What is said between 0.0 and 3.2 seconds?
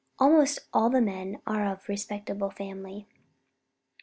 Almost all the men are of respectable family."